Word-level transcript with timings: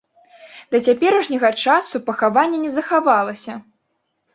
Да 0.75 0.81
цяперашняга 0.87 1.53
часу 1.67 2.03
пахаванне 2.11 2.67
не 2.67 2.77
захавалася. 2.83 3.65